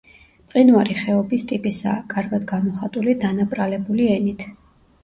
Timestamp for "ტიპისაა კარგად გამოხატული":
1.51-3.17